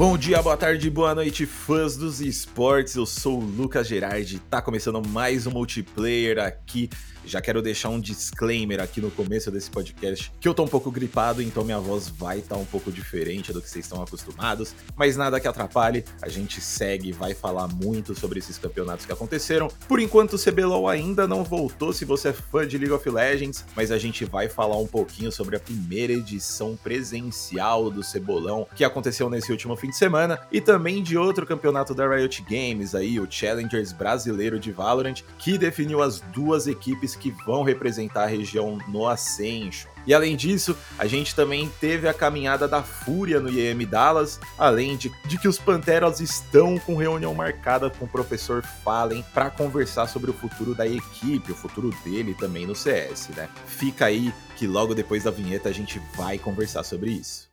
[0.00, 2.94] Bom dia, boa tarde, boa noite, fãs dos esportes.
[2.94, 4.38] Eu sou o Lucas Gerardi.
[4.38, 6.88] Tá começando mais um multiplayer aqui
[7.24, 10.90] já quero deixar um disclaimer aqui no começo desse podcast que eu tô um pouco
[10.90, 14.74] gripado, então minha voz vai estar tá um pouco diferente do que vocês estão acostumados,
[14.96, 16.04] mas nada que atrapalhe.
[16.22, 19.68] A gente segue, vai falar muito sobre esses campeonatos que aconteceram.
[19.88, 23.64] Por enquanto, o CBLOL ainda não voltou, se você é fã de League of Legends,
[23.76, 28.84] mas a gente vai falar um pouquinho sobre a primeira edição presencial do Cebolão que
[28.84, 33.18] aconteceu nesse último fim de semana e também de outro campeonato da Riot Games aí,
[33.18, 38.78] o Challengers Brasileiro de Valorant, que definiu as duas equipes que vão representar a região
[38.88, 39.90] no Ascension.
[40.06, 44.96] E além disso, a gente também teve a caminhada da Fúria no IEM Dallas, além
[44.96, 50.06] de, de que os Panteras estão com reunião marcada com o professor Fallen para conversar
[50.06, 53.48] sobre o futuro da equipe, o futuro dele também no CS, né?
[53.66, 57.49] Fica aí que logo depois da vinheta a gente vai conversar sobre isso.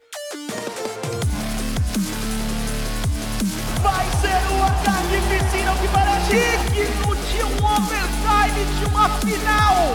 [8.65, 9.93] De uma final.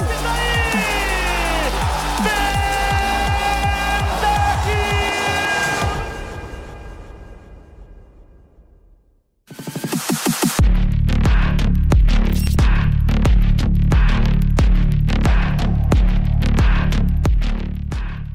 [1.09, 1.13] E?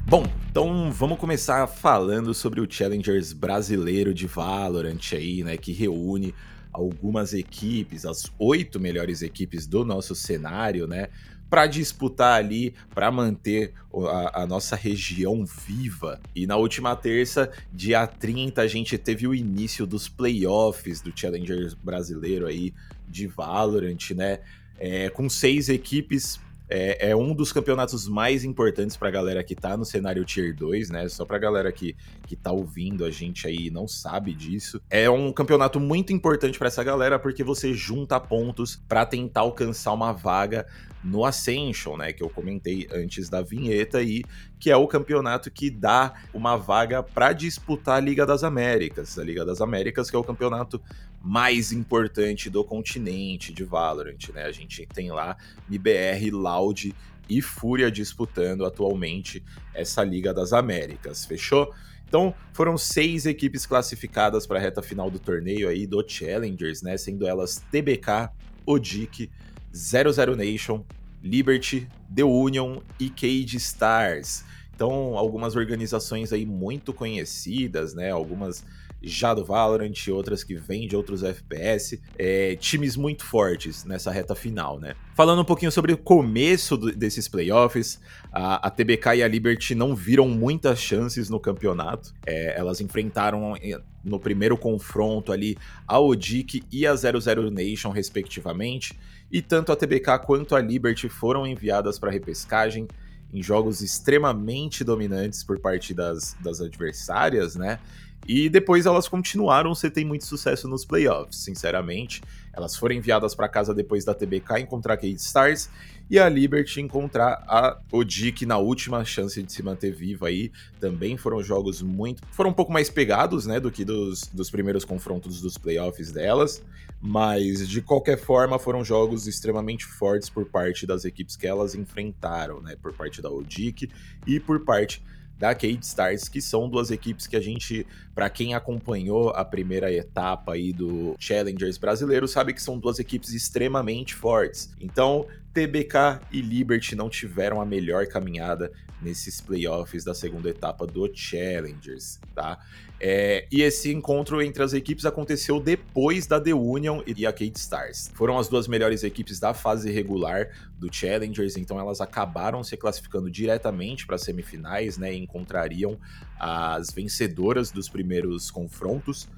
[0.08, 6.34] Bom, então vamos começar falando sobre o Challengers brasileiro de Valorant aí, né, que reúne
[6.78, 11.08] algumas equipes, as oito melhores equipes do nosso cenário, né?
[11.50, 16.20] Para disputar ali, para manter a, a, nossa região viva.
[16.34, 21.74] E na última terça, dia 30, a gente teve o início dos playoffs do Challenger
[21.82, 22.72] brasileiro aí
[23.08, 24.40] de Valorant, né?
[24.78, 26.38] É, com seis equipes
[26.68, 30.90] é, é, um dos campeonatos mais importantes pra galera que tá no cenário Tier 2,
[30.90, 31.08] né?
[31.08, 34.80] Só pra galera que, que tá ouvindo a gente aí e não sabe disso.
[34.90, 39.92] É um campeonato muito importante para essa galera porque você junta pontos para tentar alcançar
[39.92, 40.66] uma vaga
[41.02, 44.24] no Ascension, né, que eu comentei antes da vinheta aí,
[44.58, 49.22] que é o campeonato que dá uma vaga para disputar a Liga das Américas, a
[49.22, 50.82] Liga das Américas que é o campeonato
[51.22, 54.44] mais importante do continente de Valorant, né?
[54.44, 55.36] A gente tem lá
[55.68, 56.94] MBR, Loud
[57.28, 59.42] e Fúria disputando atualmente
[59.74, 61.72] essa Liga das Américas, fechou?
[62.06, 66.96] Então, foram seis equipes classificadas para a reta final do torneio aí do Challengers, né?
[66.96, 68.30] Sendo elas TBK,
[68.64, 69.30] Odic,
[69.74, 70.84] 00 Nation,
[71.22, 74.42] Liberty, The Union e Cage Stars.
[74.78, 78.12] Então, algumas organizações aí muito conhecidas, né?
[78.12, 78.64] Algumas
[79.02, 84.36] já do Valorant, outras que vêm de outros FPS, é, times muito fortes nessa reta
[84.36, 84.94] final, né?
[85.16, 88.00] Falando um pouquinho sobre o começo do, desses playoffs,
[88.30, 92.14] a, a, TBK e a Liberty não viram muitas chances no campeonato.
[92.24, 95.58] É, elas enfrentaram é, no primeiro confronto ali
[95.88, 98.96] a Odic e a 00 Nation, respectivamente,
[99.28, 102.86] e tanto a TBK quanto a Liberty foram enviadas para repescagem
[103.32, 107.78] em jogos extremamente dominantes por parte das, das adversárias, né?
[108.26, 112.20] E depois elas continuaram sem ter muito sucesso nos playoffs, sinceramente.
[112.58, 115.70] Elas foram enviadas para casa depois da TBK encontrar Kate Stars
[116.10, 120.50] e a Liberty encontrar a Odic na última chance de se manter viva aí.
[120.80, 122.20] Também foram jogos muito.
[122.32, 126.60] foram um pouco mais pegados, né, do que dos, dos primeiros confrontos dos playoffs delas.
[127.00, 132.60] Mas de qualquer forma, foram jogos extremamente fortes por parte das equipes que elas enfrentaram,
[132.60, 132.74] né?
[132.82, 133.88] Por parte da Odic
[134.26, 135.00] e por parte
[135.38, 139.92] da Cade Stars, que são duas equipes que a gente, para quem acompanhou a primeira
[139.92, 144.74] etapa aí do Challengers brasileiro, sabe que são duas equipes extremamente fortes.
[144.80, 151.10] Então, TBK e Liberty não tiveram a melhor caminhada nesses playoffs da segunda etapa do
[151.14, 152.58] Challengers, tá?
[153.00, 157.56] É, e esse encontro entre as equipes aconteceu depois da The Union e a Cade
[157.56, 158.10] Stars.
[158.14, 163.30] Foram as duas melhores equipes da fase regular do Challengers, então elas acabaram se classificando
[163.30, 165.14] diretamente para as semifinais, né?
[165.14, 165.98] E encontrariam
[166.38, 169.28] as vencedoras dos primeiros confrontos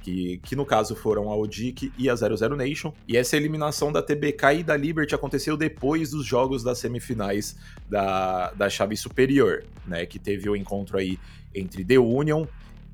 [0.00, 2.92] que, que no caso foram a Odic e a 00 Nation.
[3.06, 7.56] E essa eliminação da TBK e da Liberty aconteceu depois dos jogos das semifinais
[7.88, 10.06] da, da chave superior, né?
[10.06, 11.18] Que teve o encontro aí
[11.54, 12.46] entre The Union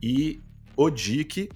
[0.03, 0.41] e
[0.77, 1.49] Odic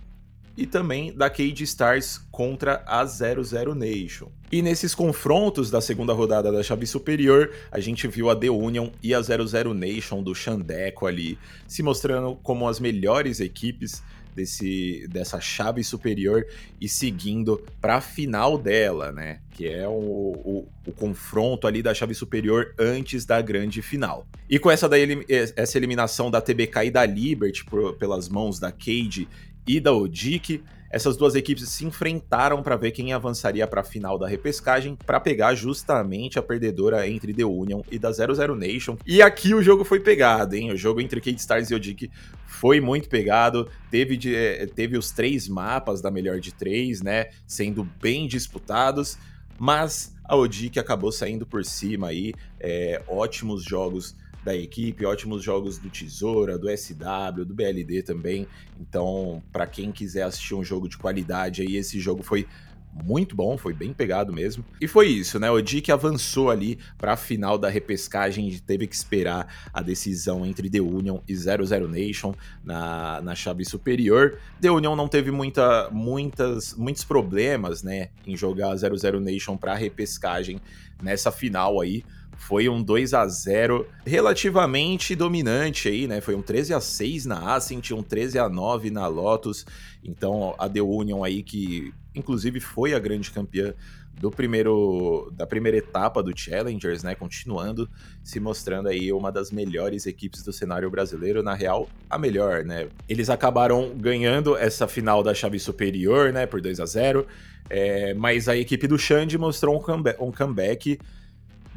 [0.57, 4.29] e também da Cage Stars contra a 00 Nation.
[4.53, 8.91] E nesses confrontos da segunda rodada da chave superior, a gente viu a The Union
[9.03, 14.03] e a 00 Nation do Xandeco ali se mostrando como as melhores equipes
[14.35, 16.47] desse, dessa chave superior
[16.81, 19.41] e seguindo para a final dela, né?
[19.53, 24.27] Que é o, o, o, confronto ali da chave superior antes da grande final.
[24.49, 24.97] E com essa, da,
[25.29, 29.29] essa eliminação da TBK e da Liberty por, pelas mãos da Cade
[29.67, 30.63] e da Odic.
[30.91, 35.21] Essas duas equipes se enfrentaram para ver quem avançaria para a final da repescagem, para
[35.21, 38.97] pegar justamente a perdedora entre The Union e da 00 Nation.
[39.07, 40.73] E aqui o jogo foi pegado, hein?
[40.73, 42.11] O jogo entre Kate Stars e Odic
[42.45, 43.69] foi muito pegado.
[43.89, 47.27] Teve, de, eh, teve os três mapas da melhor de três, né?
[47.47, 49.17] Sendo bem disputados,
[49.59, 52.35] mas a Odic acabou saindo por cima aí.
[52.59, 58.47] É, ótimos jogos da equipe, ótimos jogos do Tesoura, do SW, do BLD também.
[58.81, 62.47] Então, para quem quiser assistir um jogo de qualidade aí, esse jogo foi
[62.93, 64.65] muito bom, foi bem pegado mesmo.
[64.81, 65.51] E foi isso, né?
[65.51, 70.69] O Dick avançou ali para a final da repescagem teve que esperar a decisão entre
[70.69, 72.35] The Union e 00 Nation
[72.65, 74.39] na, na chave superior.
[74.61, 80.61] The Union não teve muita, muitas, muitos problemas, né, em jogar 00 Nation para repescagem
[81.01, 82.05] nessa final aí
[82.41, 86.23] foi um 2 a 0 relativamente dominante aí, né?
[86.23, 89.67] Foi um 13 a 6 na Ascent, um 13 a 9 na Lotus.
[90.03, 93.75] Então a The Union aí que inclusive foi a grande campeã
[94.19, 97.89] do primeiro da primeira etapa do Challengers, né, continuando
[98.25, 102.89] se mostrando aí uma das melhores equipes do cenário brasileiro, na real, a melhor, né?
[103.09, 107.27] Eles acabaram ganhando essa final da chave superior, né, por 2 a 0.
[107.69, 110.99] É, mas a equipe do Xande mostrou um comeback, um comeback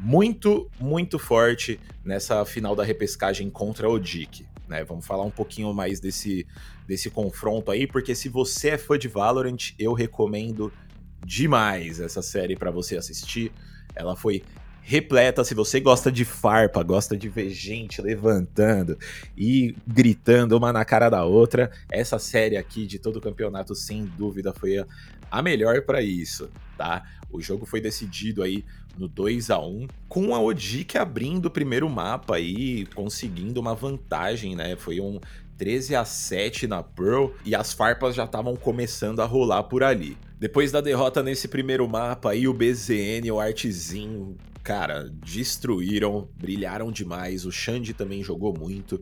[0.04, 4.44] muito, muito forte nessa final da repescagem contra o Dick.
[4.68, 4.84] Né?
[4.84, 6.46] Vamos falar um pouquinho mais desse,
[6.86, 10.70] desse confronto aí, porque se você é fã de Valorant, eu recomendo
[11.24, 13.50] demais essa série para você assistir.
[13.96, 14.42] Ela foi
[14.82, 15.42] repleta.
[15.42, 18.98] Se você gosta de farpa, gosta de ver gente levantando
[19.34, 24.04] e gritando uma na cara da outra, essa série aqui de todo o campeonato, sem
[24.04, 24.86] dúvida, foi a,
[25.30, 27.02] a melhor para isso, tá?
[27.30, 28.62] O jogo foi decidido aí
[28.98, 34.54] no 2 a 1 com a Odic abrindo o primeiro mapa aí, conseguindo uma vantagem,
[34.54, 34.76] né?
[34.76, 35.20] Foi um
[35.56, 40.16] 13 a 7 na Pearl e as farpas já estavam começando a rolar por ali.
[40.38, 46.90] Depois da derrota nesse primeiro mapa aí, o BZN e o Artzinho, cara, destruíram, brilharam
[46.90, 47.46] demais.
[47.46, 49.00] O Xande também jogou muito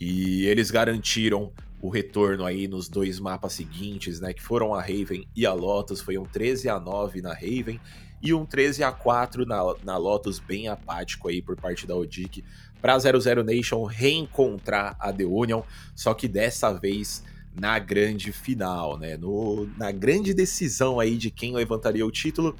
[0.00, 5.26] e eles garantiram o retorno aí nos dois mapas seguintes, né, que foram a Raven
[5.34, 7.80] e a Lotus, foi um 13 a 9 na Raven
[8.22, 12.44] e um 13 a 4 na, na Lotus, bem apático aí por parte da Odic,
[12.80, 15.62] para 00 Nation reencontrar a The Union,
[15.94, 17.22] só que dessa vez
[17.54, 22.56] na grande final, né, no, na grande decisão aí de quem levantaria o título,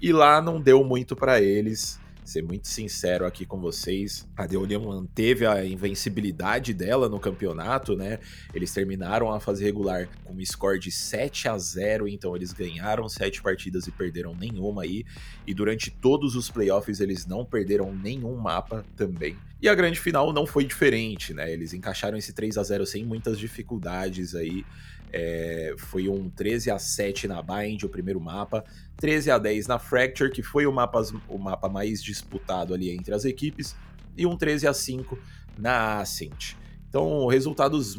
[0.00, 4.78] e lá não deu muito para eles, ser muito sincero aqui com vocês, a Deonia
[4.78, 8.18] manteve a invencibilidade dela no campeonato, né?
[8.54, 13.08] Eles terminaram a fase regular com um score de 7 a 0, então eles ganharam
[13.08, 15.04] 7 partidas e perderam nenhuma aí.
[15.46, 19.36] E durante todos os playoffs eles não perderam nenhum mapa também.
[19.60, 21.52] E a grande final não foi diferente, né?
[21.52, 24.64] Eles encaixaram esse 3 a 0 sem muitas dificuldades aí.
[25.12, 28.64] É, foi um 13 a 7 na Bind, o primeiro mapa,
[28.96, 33.14] 13 a 10 na Fracture, que foi o mapa, o mapa mais disputado ali entre
[33.14, 33.76] as equipes,
[34.16, 35.18] e um 13 a 5
[35.58, 36.54] na Ascent.
[36.88, 37.96] Então, resultados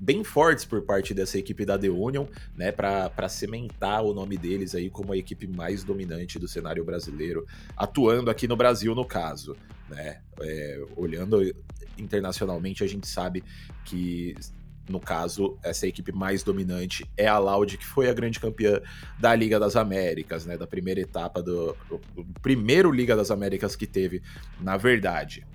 [0.00, 2.26] bem fortes por parte dessa equipe da The Union,
[2.56, 7.46] né, para cimentar o nome deles aí como a equipe mais dominante do cenário brasileiro,
[7.76, 9.54] atuando aqui no Brasil no caso,
[9.90, 11.54] né, é, olhando
[11.98, 13.44] internacionalmente a gente sabe
[13.84, 14.34] que
[14.90, 18.80] no caso, essa equipe mais dominante é a Loud, que foi a grande campeã
[19.18, 20.56] da Liga das Américas, né?
[20.56, 22.00] Da primeira etapa do, do
[22.42, 24.22] primeiro Liga das Américas que teve,
[24.60, 25.46] na verdade.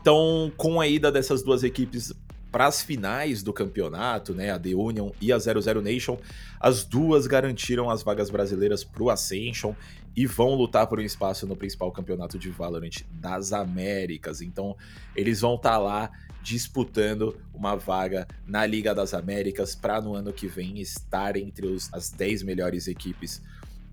[0.00, 2.12] Então, com a ida dessas duas equipes
[2.52, 6.18] para as finais do campeonato, né, a The Union e a 00 Nation,
[6.60, 9.74] as duas garantiram as vagas brasileiras para o Ascension
[10.14, 14.40] e vão lutar por um espaço no principal campeonato de Valorant das Américas.
[14.40, 14.76] Então,
[15.16, 16.10] eles vão estar tá lá
[16.44, 21.92] disputando uma vaga na Liga das Américas para no ano que vem estar entre os,
[21.92, 23.42] as 10 melhores equipes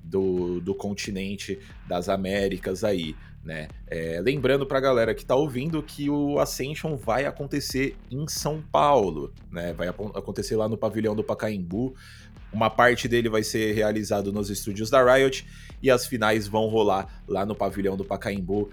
[0.04, 3.70] do, do continente das Américas aí, né?
[3.88, 8.62] É, lembrando para a galera que está ouvindo que o Ascension vai acontecer em São
[8.62, 9.72] Paulo, né?
[9.72, 11.96] Vai acontecer lá no pavilhão do Pacaembu.
[12.52, 15.48] Uma parte dele vai ser realizado nos estúdios da Riot
[15.82, 18.70] e as finais vão rolar lá no pavilhão do Pacaembu.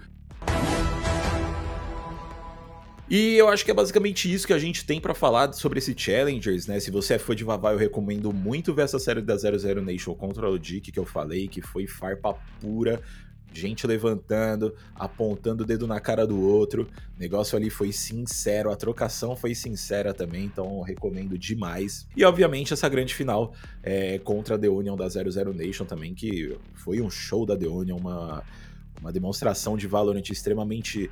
[3.09, 5.95] E eu acho que é basicamente isso que a gente tem para falar sobre esse
[5.97, 6.79] Challengers, né?
[6.79, 10.13] Se você é fã de Vavá, eu recomendo muito ver essa série da 00 Nation
[10.13, 13.01] contra o Dick que eu falei, que foi farpa pura,
[13.51, 16.87] gente levantando, apontando o dedo na cara do outro.
[17.17, 22.07] O negócio ali foi sincero, a trocação foi sincera também, então recomendo demais.
[22.15, 26.55] E obviamente essa grande final é, contra a The Union da 00 Nation também, que
[26.75, 28.43] foi um show da The Union, uma,
[29.01, 31.09] uma demonstração de Valorant extremamente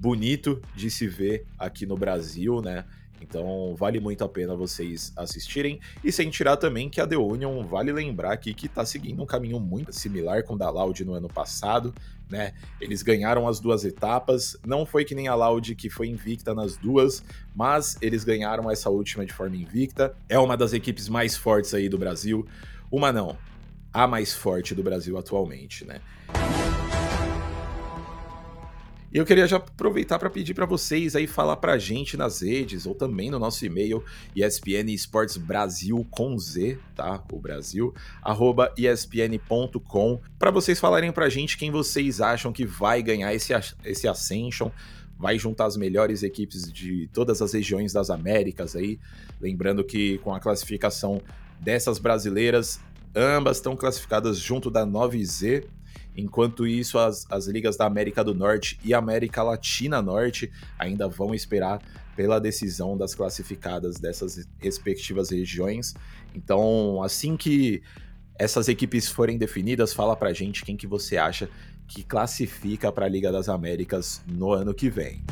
[0.00, 2.84] bonito de se ver aqui no Brasil, né?
[3.22, 5.80] Então vale muito a pena vocês assistirem.
[6.02, 9.26] E sem tirar também que a The Union vale lembrar aqui que está seguindo um
[9.26, 11.94] caminho muito similar com o da Loud no ano passado.
[12.28, 12.52] Né?
[12.80, 14.56] Eles ganharam as duas etapas.
[14.66, 17.22] Não foi que nem a Loud que foi invicta nas duas,
[17.54, 20.16] mas eles ganharam essa última de forma invicta.
[20.28, 22.46] É uma das equipes mais fortes aí do Brasil.
[22.90, 23.36] Uma não,
[23.92, 26.00] a mais forte do Brasil atualmente, né?
[29.12, 32.40] E eu queria já aproveitar para pedir para vocês aí falar para a gente nas
[32.40, 34.02] redes ou também no nosso e-mail
[34.34, 37.22] ESPN Esportes Brasil com Z, tá?
[37.30, 43.02] O Brasil arroba espn.com para vocês falarem para a gente quem vocês acham que vai
[43.02, 43.52] ganhar esse
[43.84, 44.70] esse Ascension,
[45.18, 48.98] vai juntar as melhores equipes de todas as regiões das Américas aí,
[49.38, 51.20] lembrando que com a classificação
[51.60, 52.80] dessas brasileiras,
[53.14, 55.66] ambas estão classificadas junto da 9Z
[56.16, 61.34] Enquanto isso, as, as ligas da América do Norte e América Latina Norte ainda vão
[61.34, 61.80] esperar
[62.14, 65.94] pela decisão das classificadas dessas respectivas regiões.
[66.34, 67.82] Então, assim que
[68.38, 71.48] essas equipes forem definidas, fala pra gente quem que você acha
[71.88, 75.22] que classifica para a Liga das Américas no ano que vem.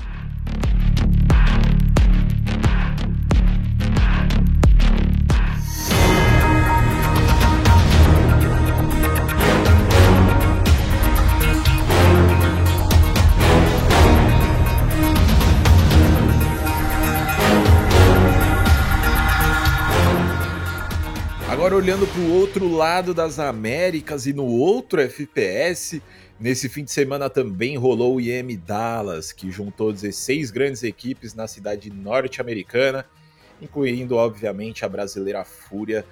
[21.70, 26.02] Agora olhando para o outro lado das Américas e no outro FPS,
[26.40, 31.46] nesse fim de semana também rolou o IM Dallas, que juntou 16 grandes equipes na
[31.46, 33.06] cidade norte-americana,
[33.62, 36.04] incluindo obviamente a brasileira Fúria,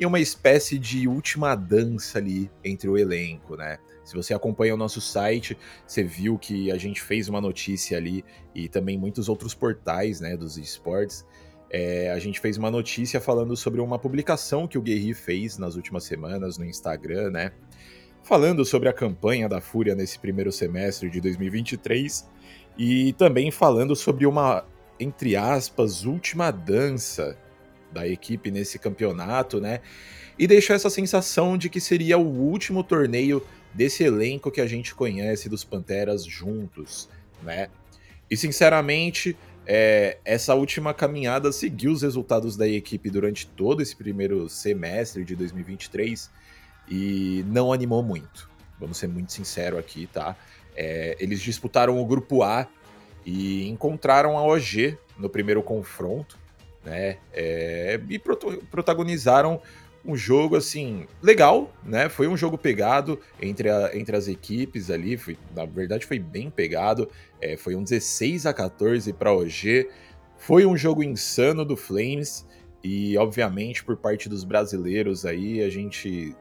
[0.00, 3.78] e uma espécie de última dança ali entre o elenco, né?
[4.04, 5.56] Se você acompanha o nosso site,
[5.86, 10.36] você viu que a gente fez uma notícia ali e também muitos outros portais, né,
[10.36, 11.24] dos esportes
[11.76, 15.74] é, a gente fez uma notícia falando sobre uma publicação que o Guerri fez nas
[15.74, 17.50] últimas semanas no Instagram, né?
[18.22, 22.30] Falando sobre a campanha da Fúria nesse primeiro semestre de 2023
[22.78, 24.64] e também falando sobre uma,
[25.00, 27.36] entre aspas, última dança
[27.92, 29.80] da equipe nesse campeonato, né?
[30.38, 34.94] E deixou essa sensação de que seria o último torneio desse elenco que a gente
[34.94, 37.08] conhece dos Panteras juntos,
[37.42, 37.66] né?
[38.30, 44.48] E sinceramente, é, essa última caminhada seguiu os resultados da equipe durante todo esse primeiro
[44.48, 46.30] semestre de 2023
[46.88, 48.50] e não animou muito.
[48.78, 50.36] Vamos ser muito sinceros aqui, tá?
[50.76, 52.66] É, eles disputaram o grupo A
[53.24, 56.38] e encontraram a OG no primeiro confronto,
[56.84, 57.18] né?
[57.32, 59.60] É, e protagonizaram
[60.04, 62.08] um jogo assim legal, né?
[62.08, 66.50] Foi um jogo pegado entre, a, entre as equipes ali, foi, na verdade foi bem
[66.50, 67.08] pegado.
[67.40, 69.88] É, foi um 16 a 14 para OG.
[70.36, 72.46] Foi um jogo insano do Flames
[72.82, 76.36] e obviamente por parte dos brasileiros aí a gente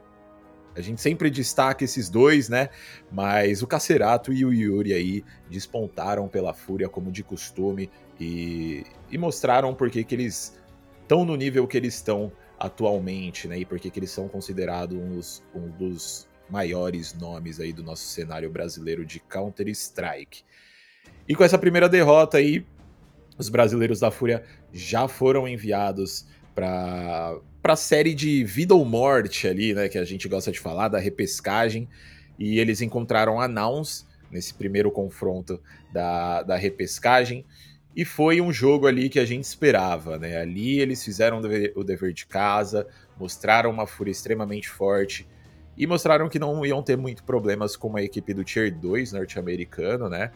[0.75, 2.69] a gente sempre destaca esses dois, né?
[3.11, 9.17] Mas o Cacerato e o Yuri aí despontaram pela fúria como de costume e, e
[9.17, 10.59] mostraram por que eles
[11.03, 13.59] estão no nível que eles estão atualmente, né?
[13.59, 18.49] E por que eles são considerados uns, um dos maiores nomes aí do nosso cenário
[18.49, 20.43] brasileiro de Counter-Strike.
[21.27, 22.65] E com essa primeira derrota aí,
[23.37, 29.73] os brasileiros da Fúria já foram enviados para a série de vida ou morte ali,
[29.73, 29.89] né?
[29.89, 31.87] Que a gente gosta de falar, da repescagem.
[32.37, 37.45] E eles encontraram a Nouns nesse primeiro confronto da, da repescagem.
[37.95, 40.37] E foi um jogo ali que a gente esperava, né?
[40.37, 41.39] Ali eles fizeram
[41.75, 42.87] o dever de casa,
[43.19, 45.27] mostraram uma fúria extremamente forte
[45.77, 50.09] e mostraram que não iam ter muito problemas com a equipe do Tier 2 norte-americano,
[50.09, 50.31] né?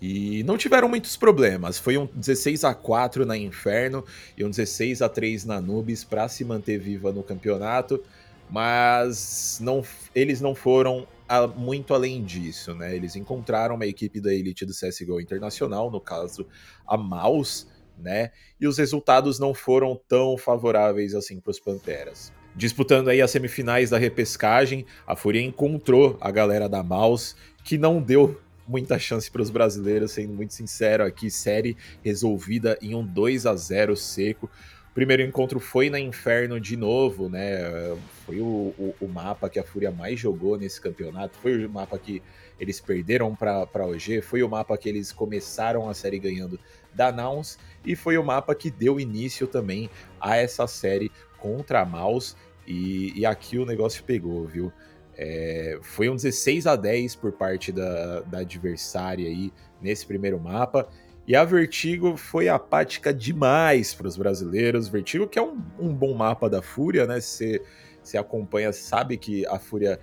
[0.00, 1.78] E não tiveram muitos problemas.
[1.78, 4.04] Foi um 16 a 4 na Inferno
[4.36, 8.02] e um 16 a 3 na Nubis para se manter viva no campeonato,
[8.48, 9.82] mas não,
[10.14, 12.94] eles não foram a, muito além disso, né?
[12.94, 16.46] Eles encontraram uma equipe da elite do CSGO Internacional, no caso
[16.86, 17.66] a Maus,
[17.98, 18.30] né?
[18.60, 22.32] E os resultados não foram tão favoráveis assim para os Panteras.
[22.56, 28.00] Disputando aí as semifinais da repescagem, a Fúria encontrou a galera da Maus, que não
[28.00, 33.46] deu muita chance para os brasileiros, sendo muito sincero aqui, série resolvida em um 2
[33.46, 34.50] a 0 seco
[34.94, 37.96] primeiro encontro foi na Inferno de novo, né?
[38.24, 41.38] Foi o, o, o, mapa que a Fúria mais jogou nesse campeonato.
[41.38, 42.22] Foi o mapa que
[42.58, 44.22] eles perderam para a OG.
[44.22, 46.58] Foi o mapa que eles começaram a série ganhando
[46.92, 47.58] da Nouns.
[47.84, 49.88] E foi o mapa que deu início também
[50.20, 52.36] a essa série contra a.
[52.66, 54.72] E, e aqui o negócio pegou, viu?
[55.16, 60.88] É, foi um 16 a 10 por parte da, da adversária aí nesse primeiro mapa.
[61.28, 64.88] E a Vertigo foi apática demais para os brasileiros.
[64.88, 67.20] Vertigo, que é um, um, bom mapa da Fúria, né?
[67.20, 67.60] Se
[68.02, 70.00] você acompanha, sabe que a Fúria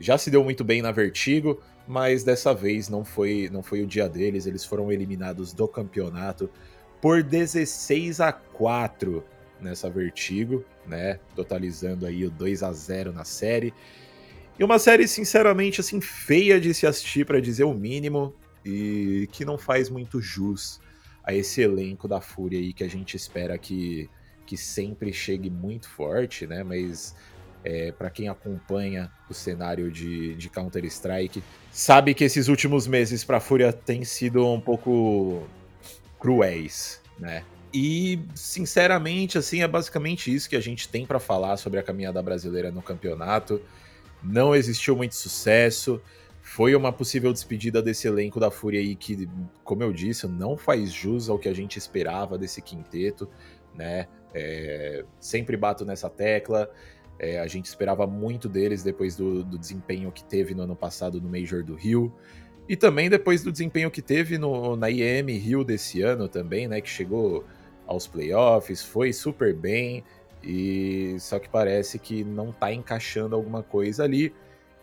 [0.00, 3.86] já se deu muito bem na Vertigo, mas dessa vez não foi, não foi o
[3.86, 4.46] dia deles.
[4.46, 6.50] Eles foram eliminados do campeonato
[7.00, 9.22] por 16 a 4
[9.60, 11.20] nessa Vertigo, né?
[11.36, 13.72] Totalizando aí o 2 a 0 na série.
[14.58, 19.44] E uma série, sinceramente, assim, feia de se assistir, para dizer o mínimo e que
[19.44, 20.80] não faz muito jus
[21.22, 24.08] a esse elenco da Fúria aí que a gente espera que,
[24.46, 26.62] que sempre chegue muito forte, né?
[26.62, 27.14] Mas
[27.64, 31.42] é, para quem acompanha o cenário de, de Counter-Strike,
[31.72, 35.46] sabe que esses últimos meses para a Fúria têm sido um pouco
[36.18, 37.42] cruéis, né?
[37.72, 42.22] E, sinceramente, assim, é basicamente isso que a gente tem para falar sobre a caminhada
[42.22, 43.60] brasileira no campeonato.
[44.22, 46.00] Não existiu muito sucesso
[46.54, 49.28] foi uma possível despedida desse elenco da Fúria aí que,
[49.64, 53.28] como eu disse, não faz jus ao que a gente esperava desse quinteto,
[53.74, 54.06] né?
[54.32, 56.70] É, sempre bato nessa tecla.
[57.18, 61.20] É, a gente esperava muito deles depois do, do, desempenho que teve no ano passado
[61.20, 62.14] no Major do Rio.
[62.68, 66.80] E também depois do desempenho que teve no, na IEM Rio desse ano também, né?
[66.80, 67.44] Que chegou
[67.84, 70.04] aos playoffs, foi super bem.
[70.40, 74.32] E só que parece que não tá encaixando alguma coisa ali.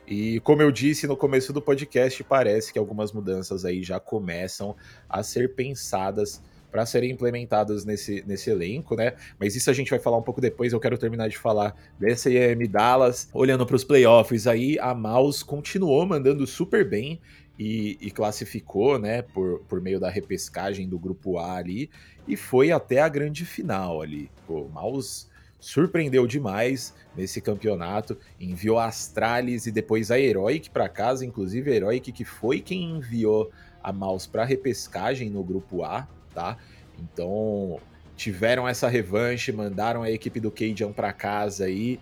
[0.08, 4.76] E como eu disse no começo do podcast, parece que algumas mudanças aí já começam
[5.10, 6.42] a ser pensadas
[6.72, 9.14] para serem implementadas nesse, nesse elenco, né?
[9.38, 10.72] Mas isso a gente vai falar um pouco depois.
[10.72, 13.30] Eu quero terminar de falar dessa IM Dallas.
[13.34, 17.20] Olhando para os playoffs aí, a Maus continuou mandando super bem
[17.60, 21.90] e, e, classificou, né, por, por meio da repescagem do grupo A ali
[22.28, 24.32] e foi até a grande final ali.
[24.48, 25.30] Pô, Maus
[25.62, 31.76] surpreendeu demais nesse campeonato, enviou a Astralis e depois a Heroic para casa, inclusive a
[31.76, 33.52] Heroic que foi quem enviou
[33.82, 36.58] a Maus para repescagem no grupo A, tá?
[37.00, 37.80] Então
[38.16, 42.00] tiveram essa revanche, mandaram a equipe do Cajun para casa aí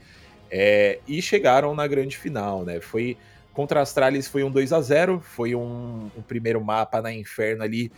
[0.50, 2.80] é, e chegaram na grande final, né?
[2.80, 3.18] Foi
[3.54, 7.62] contra a Astralis foi um 2 a 0 foi um, um primeiro mapa na Inferno
[7.62, 7.92] ali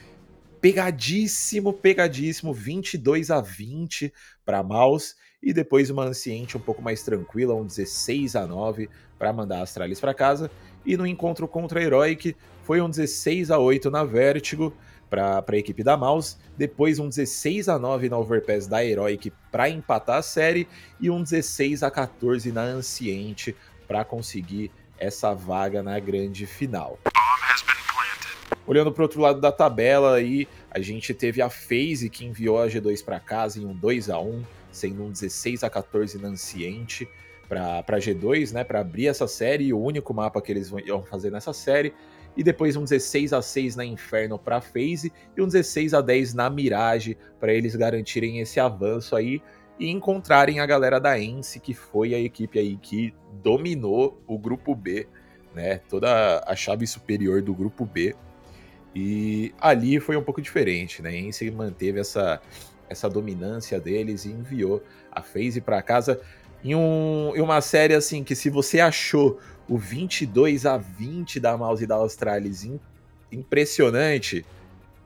[0.60, 4.12] pegadíssimo, pegadíssimo, 22 a 20
[4.44, 9.34] para Maus e depois uma Anciente um pouco mais tranquila, um 16 a 9 para
[9.34, 10.52] mandar a Astralis para casa.
[10.86, 14.74] E no encontro contra a Heroic foi um 16 a 8 na Vertigo
[15.10, 19.70] para a equipe da Mouse, depois um 16 a 9 na Overpass da Heroic para
[19.70, 20.68] empatar a série
[21.02, 23.56] e um 16 a 14 na Anciente
[23.88, 26.98] para conseguir essa vaga na grande final.
[28.66, 32.62] Olhando para o outro lado da tabela aí, a gente teve a FaZe que enviou
[32.62, 36.30] a G2 para casa em um 2 a 1 sendo um 16 a 14 na
[36.30, 37.08] Anciente
[37.48, 41.52] para G2, né, para abrir essa série, o único mapa que eles vão fazer nessa
[41.52, 41.94] série,
[42.38, 46.34] e depois um 16 a 6 na Inferno para FaZe e um 16 a 10
[46.34, 49.42] na Mirage para eles garantirem esse avanço aí
[49.78, 54.74] e encontrarem a galera da Ence, que foi a equipe aí que dominou o grupo
[54.74, 55.06] B,
[55.54, 58.16] né, toda a chave superior do grupo B.
[58.96, 61.16] E ali foi um pouco diferente, né?
[61.18, 62.42] Ence manteve essa
[62.90, 66.20] essa dominância deles e enviou a FaZe para casa
[66.64, 71.58] em, um, em uma série assim que se você achou o 22 a 20 da
[71.58, 72.70] Mouse e da Australis
[73.32, 74.46] impressionante,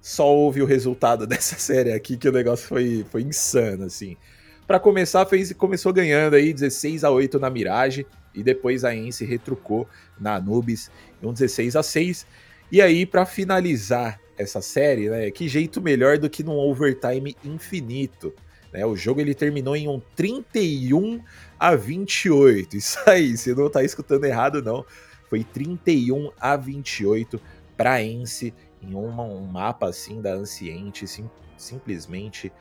[0.02, 4.17] só houve o resultado dessa série aqui que o negócio foi, foi insano assim.
[4.65, 8.95] Para começar, a FaZe começou ganhando aí 16 a 8 na Mirage e depois a
[8.95, 9.88] Ence retrucou
[10.19, 10.89] na Anubis
[11.21, 12.26] um 16 a 6.
[12.71, 15.32] E aí para finalizar essa série, né?
[15.32, 18.34] Que jeito melhor do que num overtime infinito.
[18.71, 18.86] Né?
[18.86, 21.21] O jogo ele terminou em um 31
[21.60, 22.75] a 28.
[22.78, 24.86] Isso aí, você não tá escutando errado, não.
[25.30, 27.39] Foi 31 a 28
[27.78, 32.51] para Ence em uma, um mapa assim da Anciente, sim, simplesmente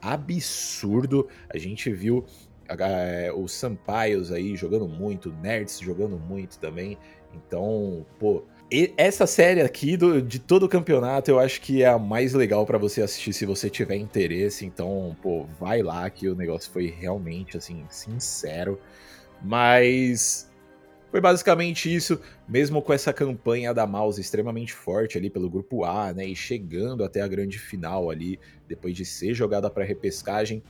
[0.00, 1.28] absurdo.
[1.48, 2.24] A gente viu
[2.68, 6.96] é, os Sampaios aí jogando muito, Nerds jogando muito também.
[7.34, 8.44] Então, pô,
[8.96, 12.66] essa série aqui do, de todo o campeonato eu acho que é a mais legal
[12.66, 14.66] para você assistir se você tiver interesse.
[14.66, 18.78] Então, pô, vai lá que o negócio foi realmente assim sincero.
[19.42, 20.50] Mas
[21.10, 26.12] foi basicamente isso, mesmo com essa campanha da Mouse extremamente forte ali pelo grupo A,
[26.12, 30.62] né, e chegando até a grande final ali, depois de ser jogada para repescagem,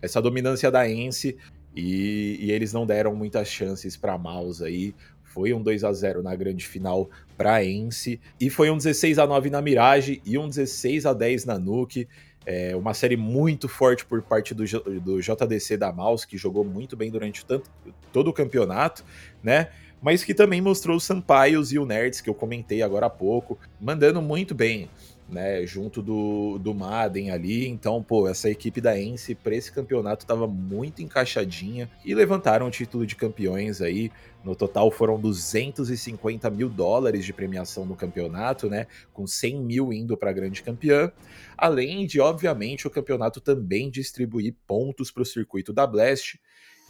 [0.00, 1.36] essa dominância da Ence
[1.74, 4.94] e, e, eles não deram muitas chances para Mouse aí.
[5.32, 9.26] Foi um 2 a 0 na grande final para Ence e foi um 16 a
[9.26, 12.06] 9 na Mirage e um 16 a 10 na Nuke.
[12.44, 14.64] É uma série muito forte por parte do,
[15.00, 17.70] do JDC da Mouse, que jogou muito bem durante tanto,
[18.12, 19.04] todo o campeonato,
[19.42, 19.68] né?
[20.02, 23.58] Mas que também mostrou os Sampaios e o Nerds, que eu comentei agora há pouco,
[23.80, 24.90] mandando muito bem.
[25.32, 27.66] Né, junto do, do Madden ali.
[27.66, 32.70] Então, pô, essa equipe da Ence para esse campeonato estava muito encaixadinha e levantaram o
[32.70, 34.12] título de campeões aí.
[34.44, 38.86] No total foram 250 mil dólares de premiação no campeonato, né?
[39.12, 41.10] Com 100 mil indo para a grande campeã.
[41.56, 46.38] Além de, obviamente, o campeonato também distribuir pontos para o circuito da Blast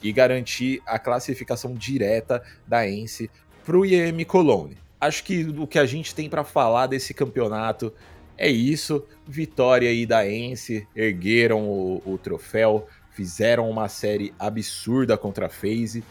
[0.02, 3.30] e garantir a classificação direta da Ence
[3.64, 4.76] para o IEM Cologne.
[5.00, 7.92] Acho que o que a gente tem para falar desse campeonato
[8.36, 9.04] é isso.
[9.26, 16.02] Vitória aí da Ence, ergueram o, o troféu, fizeram uma série absurda contra a FaZe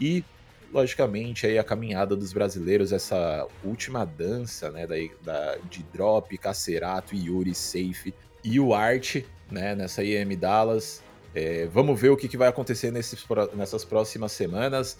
[0.00, 0.24] e
[0.72, 7.14] logicamente aí a caminhada dos brasileiros, essa última dança, né, da, da, de Drop, Cacerato,
[7.14, 8.14] Yuri, Safe
[8.44, 11.02] e o Art, né, nessa IM Dallas.
[11.34, 14.96] É, vamos ver o que, que vai acontecer nesses, nessas próximas semanas.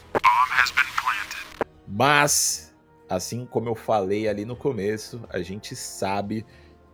[1.86, 2.72] Mas,
[3.08, 6.44] assim como eu falei ali no começo, a gente sabe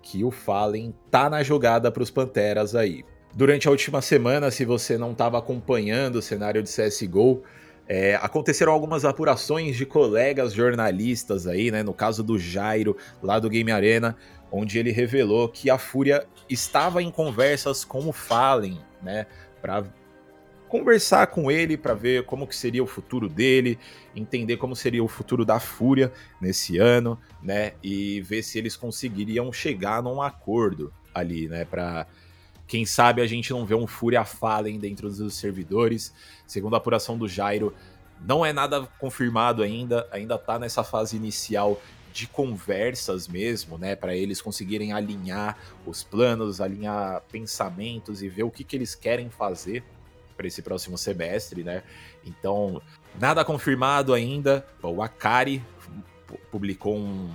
[0.07, 3.05] que o Fallen tá na jogada para os Panteras aí.
[3.35, 7.43] Durante a última semana, se você não estava acompanhando o cenário de CSGO,
[7.89, 11.83] é, aconteceram algumas apurações de colegas jornalistas aí, né?
[11.83, 14.17] No caso do Jairo, lá do Game Arena,
[14.51, 19.27] onde ele revelou que a Fúria estava em conversas com o Fallen, né?
[19.61, 19.85] Para
[20.69, 23.79] conversar com ele para ver como que seria o futuro dele,
[24.15, 27.75] entender como seria o futuro da Fúria nesse ano, né?
[27.83, 31.65] E ver se eles conseguiriam chegar num acordo ali, né?
[31.65, 32.07] Para
[32.67, 36.13] quem sabe a gente não vê um Fúria Fallen dentro dos servidores.
[36.47, 37.73] Segundo a apuração do Jairo,
[38.21, 41.81] não é nada confirmado ainda, ainda tá nessa fase inicial
[42.13, 48.51] de conversas mesmo, né, para eles conseguirem alinhar os planos, alinhar pensamentos e ver o
[48.51, 49.85] que, que eles querem fazer
[50.37, 51.83] para esse próximo semestre, né?
[52.25, 52.81] Então,
[53.19, 54.67] nada confirmado ainda.
[54.83, 55.65] O Akari
[56.51, 57.31] publicou um,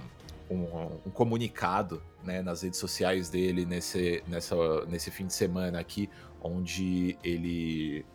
[0.50, 0.64] um,
[1.06, 6.10] um comunicado né, nas redes sociais dele nesse, nessa, nesse fim de semana aqui,
[6.42, 8.06] onde ele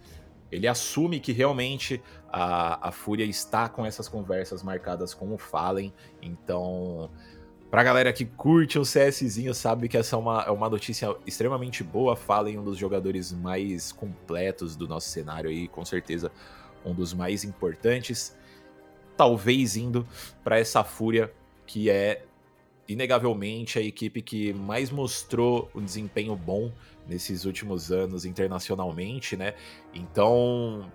[0.51, 2.01] ele assume que realmente
[2.33, 7.11] a, a Fúria está com essas conversas marcadas com o Fallen, então
[7.70, 11.83] Pra galera que curte o CSzinho, sabe que essa é uma, é uma notícia extremamente
[11.83, 12.14] boa.
[12.14, 16.31] Falem um dos jogadores mais completos do nosso cenário aí, com certeza
[16.85, 18.37] um dos mais importantes.
[19.16, 20.07] Talvez indo
[20.44, 21.33] para essa Fúria,
[21.66, 22.24] que é
[22.88, 26.70] inegavelmente a equipe que mais mostrou um desempenho bom
[27.07, 29.55] nesses últimos anos internacionalmente, né?
[29.92, 30.90] Então,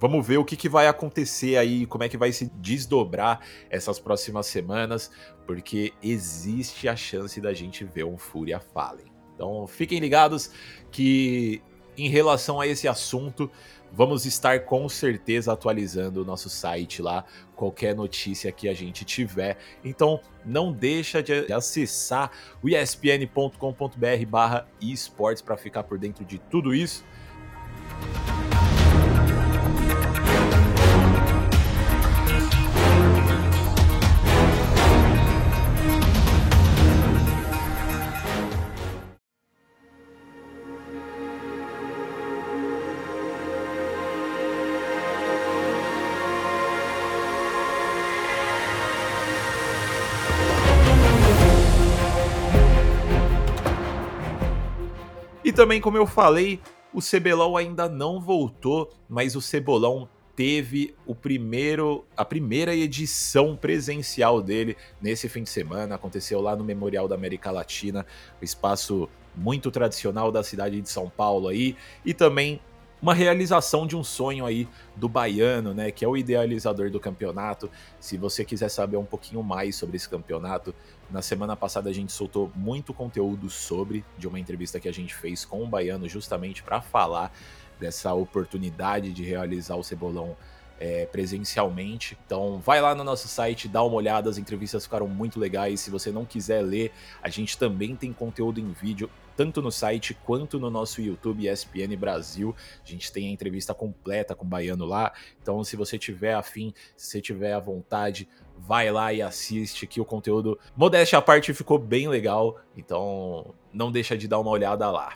[0.00, 3.98] Vamos ver o que, que vai acontecer aí, como é que vai se desdobrar essas
[3.98, 5.10] próximas semanas,
[5.46, 9.06] porque existe a chance da gente ver um Fúria Fallen.
[9.34, 10.50] Então fiquem ligados
[10.90, 11.62] que
[11.96, 13.50] em relação a esse assunto,
[13.92, 19.56] vamos estar com certeza atualizando o nosso site lá, qualquer notícia que a gente tiver.
[19.84, 22.30] Então não deixa de acessar
[22.62, 27.04] o espn.com.br barra esportes para ficar por dentro de tudo isso.
[55.54, 56.60] Também, como eu falei,
[56.92, 64.42] o CBLOL ainda não voltou, mas o Cebolão teve o primeiro, a primeira edição presencial
[64.42, 65.94] dele nesse fim de semana.
[65.94, 68.04] Aconteceu lá no Memorial da América Latina,
[68.40, 72.60] o espaço muito tradicional da cidade de São Paulo aí, e também
[73.00, 77.70] uma realização de um sonho aí do baiano, né, que é o idealizador do campeonato.
[78.00, 80.74] Se você quiser saber um pouquinho mais sobre esse campeonato,
[81.10, 85.14] na semana passada a gente soltou muito conteúdo sobre de uma entrevista que a gente
[85.14, 87.32] fez com o baiano justamente para falar
[87.78, 90.36] dessa oportunidade de realizar o Cebolão
[90.78, 92.18] é, presencialmente.
[92.26, 95.80] Então vai lá no nosso site, dá uma olhada, as entrevistas ficaram muito legais.
[95.80, 100.14] Se você não quiser ler, a gente também tem conteúdo em vídeo tanto no site
[100.14, 102.54] quanto no nosso YouTube ESPN Brasil.
[102.84, 105.12] A gente tem a entrevista completa com o Baiano lá.
[105.42, 110.00] Então, se você tiver afim, se você tiver à vontade, vai lá e assiste, que
[110.00, 112.60] o conteúdo, modéstia à parte, ficou bem legal.
[112.76, 115.14] Então, não deixa de dar uma olhada lá.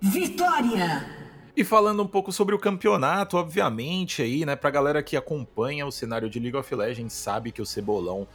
[0.00, 1.26] Vitória!
[1.56, 5.90] E falando um pouco sobre o campeonato, obviamente aí, né, pra galera que acompanha o
[5.90, 8.28] cenário de League of Legends, sabe que o Cebolão,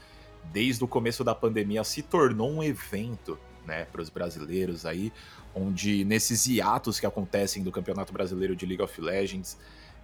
[0.46, 5.12] desde o começo da pandemia, se tornou um evento né, para os brasileiros aí,
[5.54, 9.58] onde nesses hiatos que acontecem do Campeonato Brasileiro de League of Legends,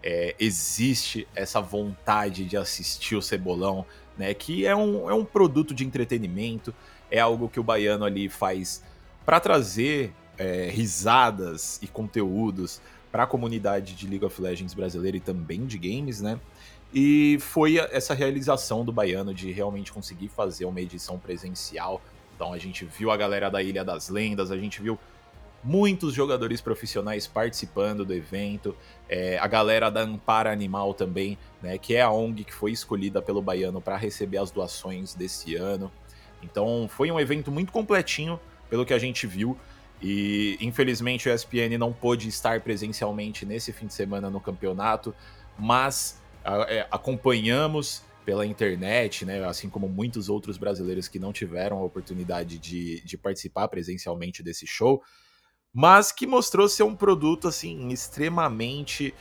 [0.04, 3.86] é, existe essa vontade de assistir o Cebolão,
[4.18, 6.74] né, que é um, é um produto de entretenimento,
[7.10, 8.84] é algo que o Baiano ali faz
[9.26, 15.20] para trazer é, risadas e conteúdos para a comunidade de League of Legends brasileira e
[15.20, 16.40] também de games, né?
[16.94, 22.02] E foi essa realização do Baiano de realmente conseguir fazer uma edição presencial.
[22.38, 24.98] Então a gente viu a galera da Ilha das Lendas, a gente viu
[25.64, 28.78] muitos jogadores profissionais participando do evento,
[29.10, 33.24] é, a galera da Ampara Animal também, né, que é a ONG que foi escolhida
[33.24, 35.92] pelo Baiano para receber as doações desse ano.
[36.44, 39.58] Então foi um evento muito completinho, pelo que a gente viu.
[40.00, 45.14] E infelizmente o ESPN não pôde estar presencialmente nesse fim de semana no campeonato,
[45.58, 51.84] mas é, acompanhamos pela internet, né, assim como muitos outros brasileiros que não tiveram a
[51.86, 55.02] oportunidade de, de participar presencialmente desse show,
[55.74, 59.16] mas que mostrou ser um produto assim extremamente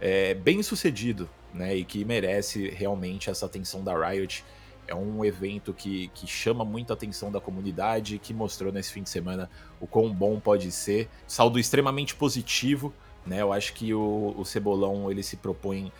[0.00, 4.42] é, bem sucedido, né, e que merece realmente essa atenção da Riot.
[4.88, 9.02] É um evento que, que chama muito a atenção da comunidade, que mostrou nesse fim
[9.02, 11.10] de semana o quão bom pode ser.
[11.26, 12.90] Saldo extremamente positivo,
[13.26, 13.42] né?
[13.42, 15.92] Eu acho que o, o Cebolão ele se propõe,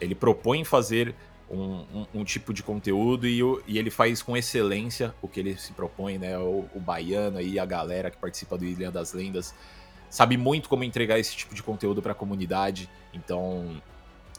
[0.00, 1.14] ele propõe fazer
[1.50, 5.56] um, um, um tipo de conteúdo e, e, ele faz com excelência o que ele
[5.56, 6.38] se propõe, né?
[6.38, 9.54] O, o baiano e a galera que participa do Ilha das Lendas
[10.10, 12.88] sabe muito como entregar esse tipo de conteúdo para a comunidade.
[13.12, 13.80] Então,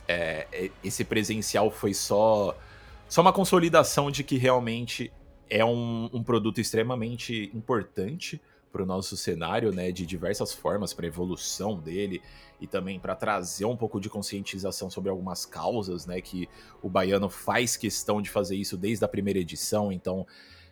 [0.08, 2.56] é, é, esse presencial foi só
[3.08, 5.12] só uma consolidação de que realmente
[5.50, 8.39] é um, um produto extremamente importante
[8.71, 12.21] para o nosso cenário, né, de diversas formas, para evolução dele
[12.62, 16.47] e também para trazer um pouco de conscientização sobre algumas causas, né, que
[16.82, 20.25] o baiano faz questão de fazer isso desde a primeira edição, então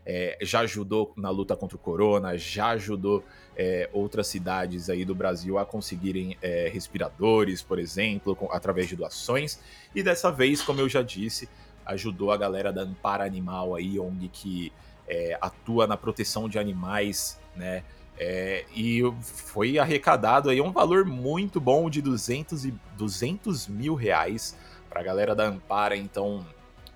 [0.05, 3.23] é, já ajudou na luta contra o corona, já ajudou
[3.57, 8.95] é, outras cidades aí do Brasil a conseguirem é, respiradores, por exemplo, com, através de
[8.95, 9.59] doações,
[9.93, 11.49] e dessa vez, como eu já disse,
[11.85, 14.73] ajudou a galera da Ampara Animal aí, ONG que
[15.07, 17.83] é, atua na proteção de animais, né?
[18.19, 24.57] É, e foi arrecadado aí um valor muito bom de 200, e, 200 mil reais
[24.89, 25.95] para a galera da Ampara.
[25.95, 26.43] Então,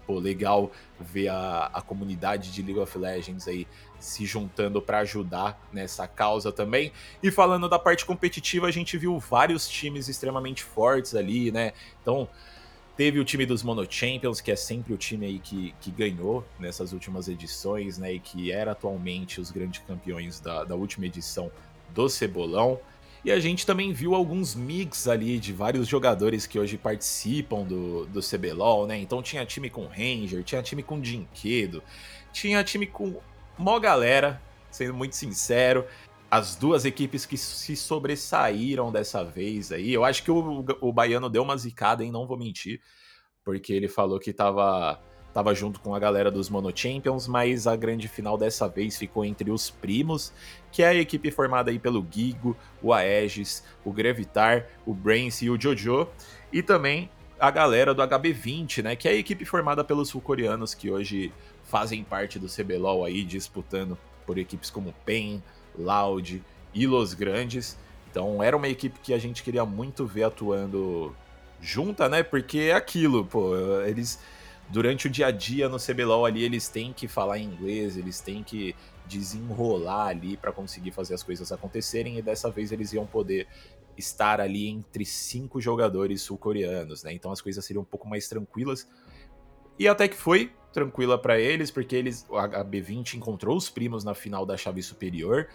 [0.06, 3.67] pô, legal ver a, a comunidade de League of Legends aí
[4.00, 6.91] se juntando para ajudar nessa causa também.
[7.21, 11.71] E falando da parte competitiva, a gente viu vários times extremamente fortes ali, né?
[12.02, 12.28] Então,
[13.02, 16.46] Teve o time dos Mono Champions, que é sempre o time aí que, que ganhou
[16.60, 18.14] nessas últimas edições, né?
[18.14, 21.52] E que era atualmente os grandes campeões da, da última edição
[21.96, 22.80] do Cebolão.
[23.26, 28.06] E a gente também viu alguns mix ali de vários jogadores que hoje participam do,
[28.06, 29.00] do CBLOL, né?
[29.00, 31.82] Então tinha time com Ranger, tinha time com Dinquedo,
[32.32, 33.20] tinha time com
[33.58, 35.88] mó galera, sendo muito sincero
[36.32, 39.91] as duas equipes que se sobressaíram dessa vez aí.
[39.91, 42.12] Eu acho que o, o Baiano deu uma zicada, hein?
[42.12, 42.80] Não vou mentir.
[43.44, 44.98] Porque ele falou que tava,
[45.34, 49.26] tava junto com a galera dos Mono Champions, mas a grande final dessa vez ficou
[49.26, 50.32] entre os primos,
[50.72, 55.50] que é a equipe formada aí pelo Gigo, o Aegis, o Grevitar, o Brains e
[55.50, 56.08] o Jojo.
[56.54, 58.96] E também a galera do HB20, né?
[58.96, 61.34] Que é a equipe formada pelos sul-coreanos que hoje
[61.65, 65.44] fazem parte do CBLOL aí, disputando por equipes como PEN,
[65.78, 67.78] Loud e Los Grandes.
[68.10, 71.16] Então era uma equipe que a gente queria muito ver atuando
[71.62, 72.24] junta, né?
[72.24, 73.56] Porque é aquilo, pô,
[73.86, 74.20] eles
[74.70, 78.42] durante o dia a dia no CBLOL ali, eles têm que falar inglês, eles têm
[78.42, 78.74] que
[79.06, 83.48] desenrolar ali para conseguir fazer as coisas acontecerem e dessa vez eles iam poder
[83.98, 87.12] estar ali entre cinco jogadores sul-coreanos, né?
[87.12, 88.88] Então as coisas seriam um pouco mais tranquilas.
[89.78, 94.14] E até que foi, tranquila para eles, porque eles a B20 encontrou os primos na
[94.14, 95.48] final da chave superior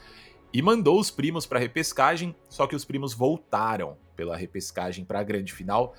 [0.53, 5.23] e mandou os primos para repescagem, só que os primos voltaram pela repescagem para a
[5.23, 5.95] grande final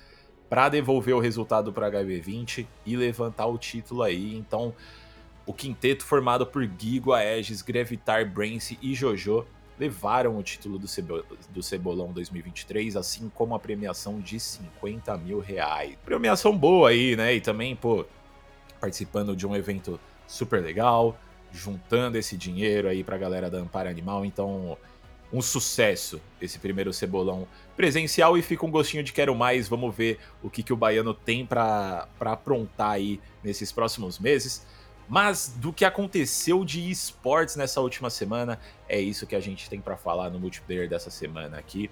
[0.48, 4.34] para devolver o resultado para HB20 e levantar o título aí.
[4.36, 4.74] Então,
[5.46, 9.46] o quinteto formado por Gigo, Aegis, Grevitar, Brance e Jojo
[9.78, 15.38] levaram o título do, Cebo do Cebolão 2023, assim como a premiação de 50 mil
[15.38, 15.96] reais.
[16.04, 17.34] Premiação boa aí, né?
[17.34, 18.04] E também, pô,
[18.80, 21.18] participando de um evento super legal,
[21.52, 24.24] juntando esse dinheiro aí pra galera da Amparo Animal.
[24.24, 24.76] Então,
[25.32, 29.68] um sucesso esse primeiro cebolão presencial e fica um gostinho de quero mais.
[29.68, 34.66] Vamos ver o que, que o baiano tem para aprontar aí nesses próximos meses.
[35.08, 39.80] Mas do que aconteceu de esportes nessa última semana, é isso que a gente tem
[39.80, 41.90] para falar no multiplayer dessa semana aqui.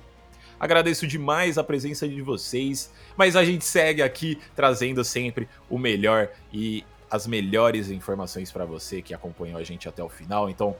[0.59, 6.29] Agradeço demais a presença de vocês, mas a gente segue aqui trazendo sempre o melhor
[6.53, 10.51] e as melhores informações para você que acompanhou a gente até o final.
[10.51, 10.75] Então,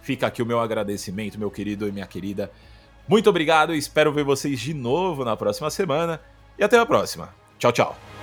[0.00, 2.50] fica aqui o meu agradecimento, meu querido e minha querida.
[3.08, 6.20] Muito obrigado, espero ver vocês de novo na próxima semana
[6.58, 7.34] e até a próxima.
[7.58, 8.21] Tchau, tchau.